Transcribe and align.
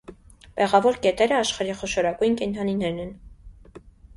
Բեղավոր 0.55 0.95
կետերը 1.03 1.37
աշխարհի 1.41 1.75
խոշորագույն 1.83 2.41
կենդանիներն 2.43 2.99
են։ 3.07 3.13